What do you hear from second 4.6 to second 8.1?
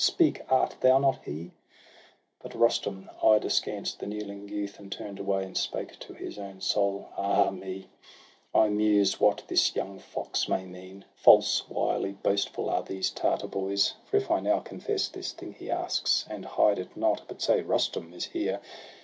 And turn'd away, and spake to his own soul: —'Ah me,